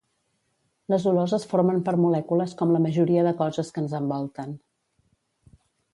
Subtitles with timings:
[0.93, 4.57] Les olors es formen per molècules com la majoria de coses que ens envolten